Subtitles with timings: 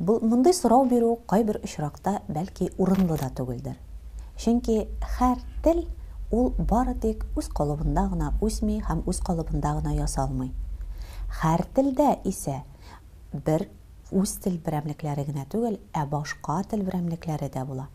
[0.00, 3.78] Бұл мындай сорау бирү кайбер очракта бәлки урынлы да түгелдер.
[4.36, 4.74] Чөнки
[5.16, 5.78] һәр тел
[6.36, 10.50] ул бары тик үз калыбында гына үсми һәм үз калыбында гына ясалмый.
[11.40, 12.58] Һәр телдә исә
[13.32, 13.64] бер
[14.12, 17.86] үз тел берәмлекләре генә түгел, ә башка тел берәмлекләре дә була.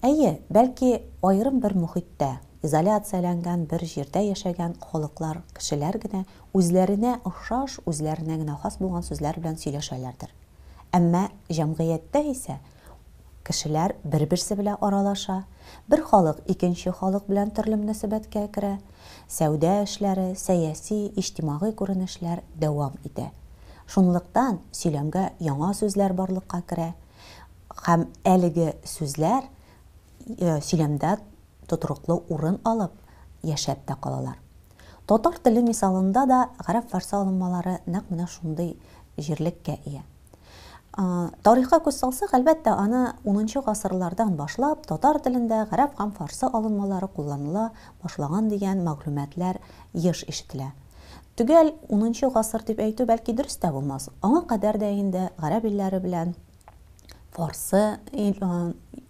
[0.00, 6.24] Әйе, бәлки аерым бер мөхиттә, изоляцияләнгән бер җирдә яшәгән халыклар, кешеләр генә
[6.56, 10.32] үзләренә охшаш, үзләренә генә хас булган сүзләр белән сөйләшәләрдер.
[10.95, 12.59] Әмма җәмгыятьтә исә
[13.49, 15.43] кешеләр бер-берсе белән аралаша,
[15.89, 18.75] бер халык икенче халык белән төрле мөнәсәбәткә керә,
[19.29, 23.31] сәүдә эшләре, сәяси, иҗтимагый күренешләр дәвам итә.
[23.89, 26.91] Шунлыктан сөйләмгә яңа сүзләр барлыкка керә
[27.85, 29.47] һәм әлеге сүзләр
[30.37, 31.17] э, сөйләмдә
[31.69, 32.93] тотрыклы урын алып
[33.45, 34.37] яшәп тә калалар.
[35.09, 38.75] Татар теле мисалында да гарәп фарсы алынмалары нәкъ менә шундый
[39.17, 40.03] җирлеккә ия.
[40.98, 47.72] Тарихка күз салсак, әлбәттә, аны 10 гасырлардан башлап татар телендә гарәп һәм фарсы алынмалары кулланыла
[48.02, 49.58] башлаган дигән мәгълүматлар
[49.94, 50.70] еш ишетелә.
[51.34, 54.08] Түгел 10 гасыр дип әйтү бәлки дөрес тә булмас.
[54.22, 56.36] Аңа кадәр дә инде гарәп илләре белән
[57.34, 57.82] фарсы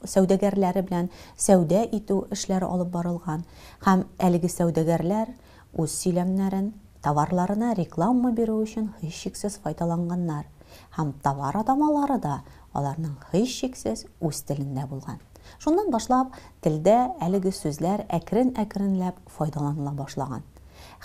[0.08, 3.44] сәүдәгәрләре белән сәүдә итү эшләре алып барылган
[3.84, 5.33] һәм әлеге сәүдәгәрләр
[5.80, 6.72] үз сөйләмнәрен
[7.05, 10.48] товарларына реклама бирү өчен һичшиксез файдаланганнар
[10.98, 12.42] Һәм товар атамалары да
[12.73, 15.20] аларның һичшиксез үз телендә булган.
[15.58, 20.44] Шуннан башлап, телдә әлеге сүзләр әкрен-әкренләп файдаланыла башлаган.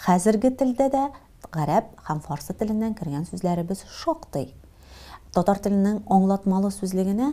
[0.04, 1.04] Хәзерге телдә дә
[1.54, 4.52] гарәп һәм фарсы теленнән кергән сүзләребез шактый.
[5.34, 7.32] Татар теленең аңлатмалы сүзлегенә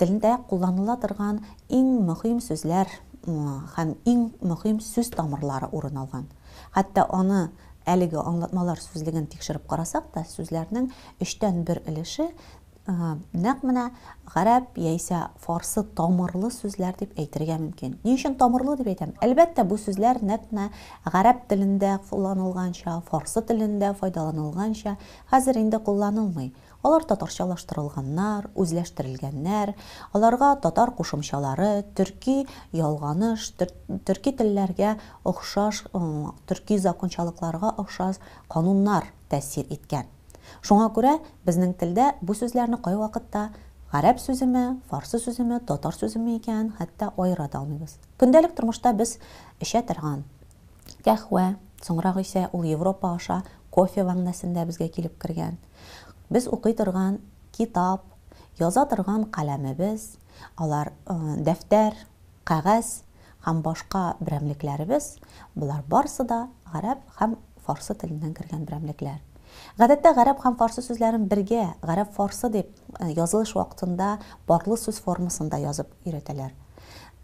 [0.00, 2.88] телендә кулланыла торган иң мөһим сүзләр
[3.26, 6.24] һәм иң мөһим сүз тамырлары урын алган.
[6.74, 7.50] Хәтта аны
[7.86, 10.90] әлеге аңлатмалар сүзлеген тикшереп карасак та сүзләрнең
[11.24, 12.28] өчтән бер өлеше
[12.86, 13.84] нәкъ менә
[14.26, 17.98] гарәп яисә фарсы тамырлы сүзләр дип әйтергә мөмкин.
[18.02, 19.12] Ни өчен тамырлы дип әйтәм?
[19.22, 20.68] Әлбәттә, бу сүзләр нәкъ менә
[21.06, 24.96] гарәп телендә кулланылганча, фарсы телендә файдаланылганча
[25.30, 26.52] хәзер инде кулланылмый.
[26.82, 29.76] Алар татарчалаштырылганнар, үзләштерелгәннәр,
[30.12, 33.52] аларга татар кушымчалары, төрки ялганыш,
[34.02, 35.84] төрки телләргә охшаш,
[36.50, 38.18] төрки закончалыкларга охшаш
[38.50, 40.10] кануннар тәэсир иткән.
[40.62, 43.50] Шуңа күрә безнең телдә бу сүзләрне кай вакытта
[43.92, 47.98] гарәп сүземе, фарсы сүземе, татар сүземе икән, хәтта аера да алмыйбыз.
[48.18, 49.18] Көндәлек тормышта без
[49.60, 50.24] эчә торган
[51.04, 55.58] кәхвә, соңрак исә ул Европа аша кофе ваннасында безгә килеп кергән.
[56.30, 57.18] Без укый торган
[57.52, 58.04] китап,
[58.58, 60.16] яза торган каләмебез,
[60.56, 61.96] алар дәфтәр,
[62.44, 63.02] кагаз
[63.44, 65.16] һәм башка берәмлекләребез,
[65.54, 67.36] булар барысы да гарәп һәм
[67.66, 69.20] фарсы теленнән кергән берәмлекләр.
[69.78, 72.70] Гадәттә гарәп һәм фарсы сүзләрен бергә, гарәп фарсы дип
[73.16, 76.52] язылыш вакытында барлы сүз формасында язып өйрәтәләр.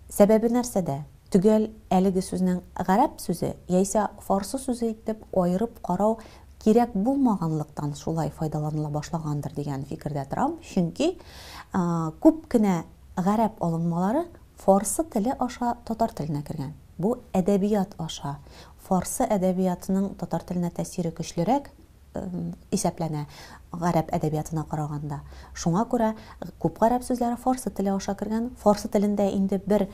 [0.08, 1.02] Сәбәбе нәрсәдә?
[1.28, 6.16] Түгел әлеге сүзнең гарәп сүзе яисә фарсы сүзе итеп аерып карау
[6.64, 10.56] кирәк булмаганлыктан шулай файдаланыла башлагандыр дигән фикердә торам.
[10.64, 11.18] Чөнки
[12.24, 12.82] күп кенә
[13.20, 14.24] гарәп алынмалары
[14.56, 16.72] фарсы теле аша татар теленә кергән.
[16.98, 18.38] Бу әдәбият аша.
[18.88, 21.68] Фарсы әдәбиятының татар теленә тәэсире көчлерәк
[22.74, 23.26] исәпләнә
[23.72, 25.20] гарәп әдәбиятына караганда.
[25.54, 26.14] Шуңа күрә
[26.62, 28.50] күп гарәп сүзләре фарсы теле аша кергән.
[28.62, 29.88] Фарсы телендә инде бер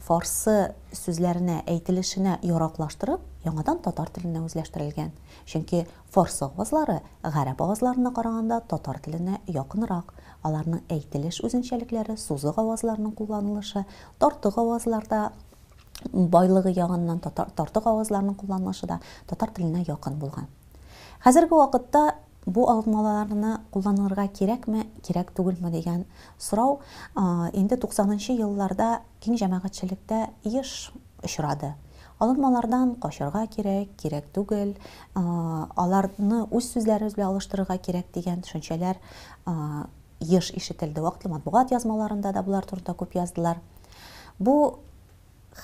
[0.00, 5.12] фарсы сүзләренә әйтелешенә яраклаштырып, яңадан татар теленә үзләштерелгән.
[5.46, 10.14] Чөнки фарсы авазлары гарәп авазларына караганда татар теленә якынрак.
[10.42, 13.84] Аларның әйтелеш үзенчәлекләре, сузык авазларының кулланылышы,
[14.18, 15.32] тартык авазларда
[16.12, 20.48] байлыгы ягыннан татар тартык авазларының кулланылышы да татар теленә якын булган.
[21.20, 22.02] Хәзерге вакытта
[22.46, 26.06] бу алынмаларны кулланырга кирәкме, кирәк түгелме дигән
[26.40, 26.78] сорау
[27.52, 30.90] инде 90нчы елларда киң җәмәгатьчелектә еш
[31.22, 31.74] очрады.
[32.20, 34.74] Алынмалардан качарга кирәк, кирәк түгел,
[35.14, 38.96] аларны үз сүзләребез белән алыштырырга кирәк дигән төшенчәләр
[40.20, 41.00] еш ишетелде.
[41.00, 43.60] Вакытлы матбугат язмаларында да булар турында күп яздылар.
[44.38, 44.80] Бу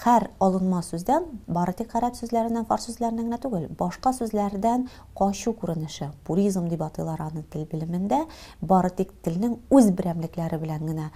[0.02, 6.10] һәр алынма сүздән бары тик гарәп сүзләреннән, фарс сүзләреннән генә түгел, башка сүзләрдән качу күренеше,
[6.26, 8.24] пуризм дип атыйлар аны тел белемендә,
[8.60, 11.10] бары тик телнең үз берәмлекләре белән генә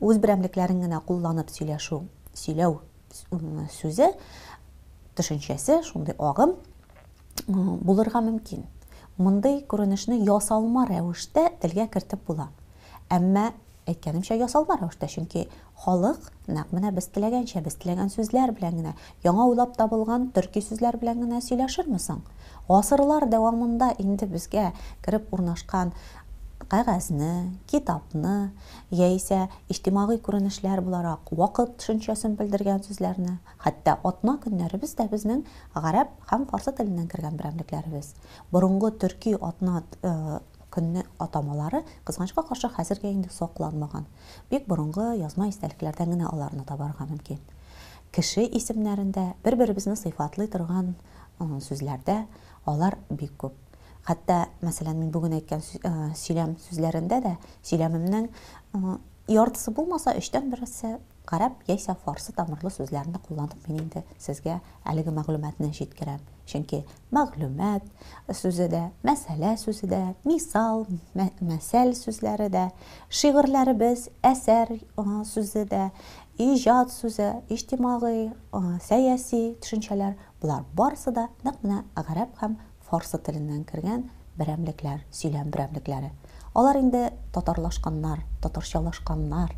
[0.00, 2.02] үз берәмлекләрен генә кулланып сөйләшү,
[2.36, 2.78] сөйләү
[3.80, 4.12] сүзе
[5.16, 6.56] төшенчәсе, шундый агым
[7.48, 8.66] булырга мөмкин.
[9.18, 12.50] Мондый күренешне ясалма рәвештә телгә кертеп була.
[13.10, 13.52] Әмма
[13.88, 15.48] әйткәнемчә ясалма рәвештә, чөнки
[15.84, 18.94] халык нәкъ менә без теләгәнчә, без теләгән сүзләр белән генә,
[19.24, 22.22] яңа уйлап табылган төрки сүзләр белән генә сөйләшерме соң?
[22.68, 24.72] Гасырлар дәвамында инде безгә
[25.04, 25.92] кереп урнашкан
[26.68, 28.50] кәгазьне китапны
[28.90, 35.44] яисә иҗтимагый күренешләр буларак вакыт төшенчәсен белдергән сүзләрне хәтта атна көннәребез дә безнең
[35.74, 38.12] гарәп һәм фарсы теленнән кергән берәмлекләребез
[38.52, 39.84] борынгы төрки атна
[40.77, 44.05] көнне атамалары кызганычка каршы хәзергә инде сакланмаган
[44.51, 47.39] бик борынгы язма истәлекләрдән генә аларны табарга мөмкин
[48.11, 50.95] кеше исемнәрендә бер-беребезне сыйфатлый торган
[51.39, 52.23] сүзләрдә
[52.65, 53.57] алар бик күп
[54.07, 57.33] хәтта мәсәлән мин бүген әйткән сөйләм сүзләрендә дә
[57.63, 58.29] сөйләмемнең
[59.31, 60.97] яртысы булмаса өчтән берсе
[61.28, 64.58] Qərəb ya isə farsı damarlı sözlərində kullanıb mən indi sizə
[64.88, 66.22] əliq məqlumatını eşitdirəm.
[66.48, 66.78] Çünki
[67.12, 67.84] məqlumat
[68.32, 72.64] sözü də, məsələ sözü də, misal, mə məsəl sözləri də,
[73.20, 74.72] şeğirləri biz, əsər
[75.28, 75.82] sözü də,
[76.40, 78.30] icad sözü, ictimai,
[78.88, 82.56] siyasi düşüncələr bunlar barsa da nəqmə Qərəb həm
[82.88, 84.08] farsı dilindən kirgan
[84.40, 86.08] birəmliklər, söyləm birəmlikləri.
[86.58, 89.54] Алар инде татарлашканнар татарчалашканнар.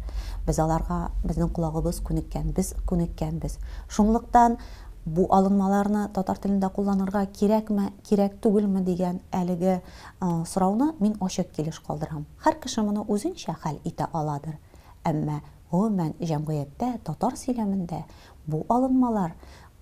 [0.47, 3.59] Без аларга безнең колагыбыз күнеккән без күнеккәнбез
[3.89, 4.59] шунлыктан
[5.05, 9.81] бу алынмаларны татар телендә кулланырга кирәкме кирәк түгелме дигән әлеге
[10.21, 12.27] сорауны мин ачык килеш калдырам.
[12.45, 14.59] Һәр кеше моны үзенчә хәл итә аладыр
[15.05, 18.05] әмма гомумән җәмгыятьтә татар сөйләмендә
[18.47, 19.37] бу алынмалар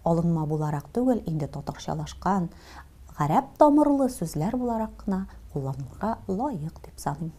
[0.04, 2.48] алынма буларак түгел инде татарчалашкан
[3.17, 7.31] гарәп тамырлы сүзләр буларак кына кулланылырга лаек дип саныйм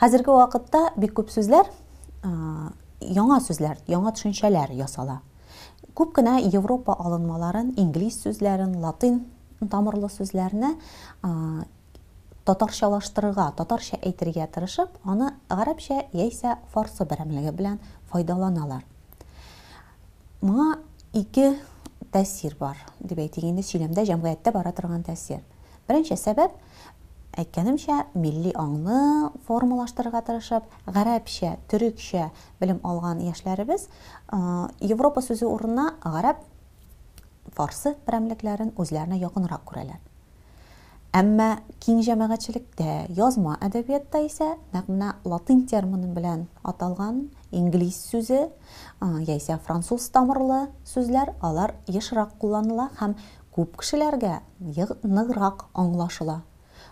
[0.00, 1.68] хәзерге вакытта бик күп сүзләр
[2.22, 5.20] яңа сүзләр яңа төшенчәләр ясала
[5.98, 9.24] күп кенә европа алынмаларын инглиз сүзләрен латин
[9.70, 10.72] тамырлы сүзләрне
[12.48, 17.78] татарчалаштырырга татарча әйтергә тырышып аны гарәпчә яисә фарсы берәмлеге белән
[18.10, 18.82] файдаланалар
[20.42, 20.78] моңа
[21.12, 21.52] ике
[22.12, 25.40] тәэсир бар дип әйтик инде сөйләмдә җәмгыятьтә бара торган тәэсир
[25.88, 26.54] беренче сәбәп
[27.40, 32.28] әйткәнемчә милли аңны формалаштырырга тырышып гарәпчә төрекчә
[32.60, 33.88] белем алган яшьләребез
[34.84, 36.44] европа сүзе урынына гарәп
[37.56, 40.00] фарсы берәмлекләрен үзләренә якынрак күрәләр
[41.16, 41.48] әмма
[41.84, 47.18] киң җәмәгатьчелектә язма әдәбиятта исә нәкъ менә латин термины белән аталган
[47.52, 48.46] инглиз сүзе
[49.28, 53.18] яисә француз тамырлы сүзләр алар ешрак кулланыла һәм
[53.52, 54.38] күп кешеләргә
[55.04, 56.38] ныграк аңлашыла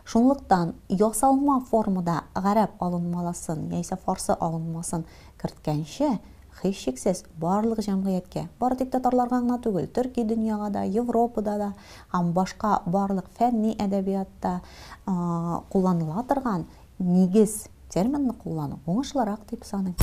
[0.04, 5.06] шунлыктан ясалма формада гарәп алынмаласын яисә фарсы алынмасын
[5.40, 6.18] керткәнче
[6.63, 11.69] һичшиксез барлык җәмгыятькә бары тик татарларга гына түгел төрки дөньяга да европада да
[12.13, 14.59] һәм башка барлык фәнни әдәбиятта
[15.05, 16.65] кулланыла торган
[16.99, 19.95] нигез терминны куллану уңышлырак дип саныйм.